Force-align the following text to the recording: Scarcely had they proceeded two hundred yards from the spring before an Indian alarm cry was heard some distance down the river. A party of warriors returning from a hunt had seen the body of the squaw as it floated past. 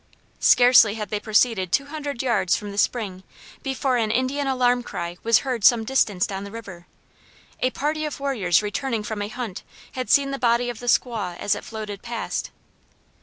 Scarcely 0.39 0.95
had 0.95 1.09
they 1.09 1.19
proceeded 1.19 1.71
two 1.71 1.85
hundred 1.85 2.23
yards 2.23 2.55
from 2.55 2.71
the 2.71 2.79
spring 2.79 3.21
before 3.61 3.97
an 3.97 4.09
Indian 4.09 4.47
alarm 4.47 4.81
cry 4.81 5.17
was 5.21 5.41
heard 5.45 5.63
some 5.63 5.83
distance 5.83 6.25
down 6.25 6.43
the 6.43 6.49
river. 6.49 6.87
A 7.59 7.69
party 7.69 8.03
of 8.03 8.19
warriors 8.19 8.63
returning 8.63 9.03
from 9.03 9.21
a 9.21 9.27
hunt 9.27 9.61
had 9.91 10.09
seen 10.09 10.31
the 10.31 10.39
body 10.39 10.71
of 10.71 10.79
the 10.79 10.87
squaw 10.87 11.37
as 11.37 11.53
it 11.53 11.63
floated 11.63 12.01
past. 12.01 12.49